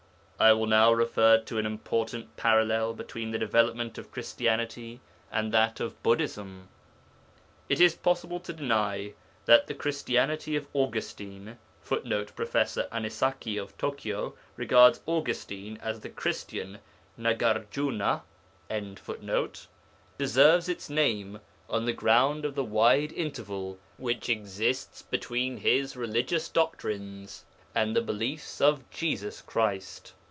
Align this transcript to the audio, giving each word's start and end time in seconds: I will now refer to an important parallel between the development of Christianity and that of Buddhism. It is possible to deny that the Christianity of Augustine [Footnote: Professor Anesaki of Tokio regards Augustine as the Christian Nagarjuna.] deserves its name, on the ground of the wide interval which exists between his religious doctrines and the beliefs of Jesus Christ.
I 0.41 0.53
will 0.53 0.65
now 0.65 0.91
refer 0.91 1.37
to 1.39 1.59
an 1.59 1.67
important 1.67 2.35
parallel 2.35 2.95
between 2.95 3.29
the 3.29 3.37
development 3.37 3.99
of 3.99 4.09
Christianity 4.09 4.99
and 5.31 5.51
that 5.53 5.79
of 5.79 6.01
Buddhism. 6.01 6.67
It 7.69 7.79
is 7.79 7.93
possible 7.93 8.39
to 8.39 8.51
deny 8.53 9.13
that 9.45 9.67
the 9.67 9.75
Christianity 9.75 10.55
of 10.55 10.67
Augustine 10.73 11.59
[Footnote: 11.83 12.35
Professor 12.35 12.87
Anesaki 12.91 13.55
of 13.61 13.77
Tokio 13.77 14.33
regards 14.57 14.99
Augustine 15.05 15.77
as 15.79 15.99
the 15.99 16.09
Christian 16.09 16.79
Nagarjuna.] 17.19 18.23
deserves 20.17 20.67
its 20.69 20.89
name, 20.89 21.39
on 21.69 21.85
the 21.85 21.93
ground 21.93 22.45
of 22.45 22.55
the 22.55 22.63
wide 22.65 23.11
interval 23.13 23.77
which 23.97 24.27
exists 24.27 25.03
between 25.03 25.57
his 25.57 25.95
religious 25.95 26.49
doctrines 26.49 27.45
and 27.75 27.95
the 27.95 28.01
beliefs 28.01 28.59
of 28.59 28.89
Jesus 28.89 29.43
Christ. 29.43 30.13